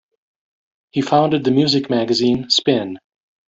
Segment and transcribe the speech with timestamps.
[0.89, 2.97] He founded the music magazine "Spin".